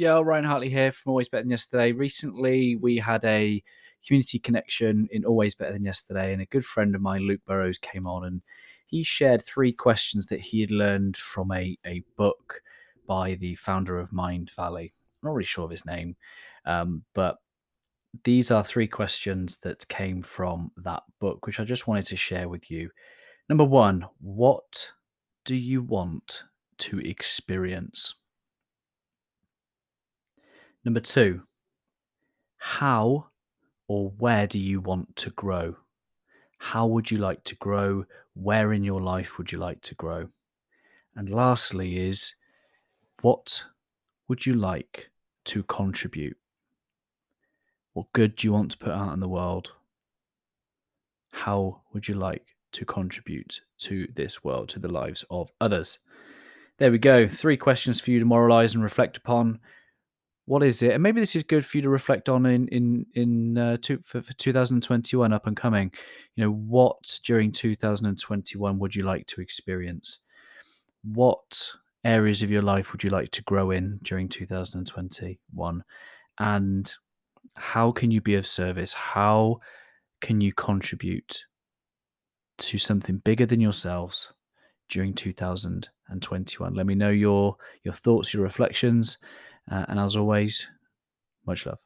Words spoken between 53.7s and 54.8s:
to this world, to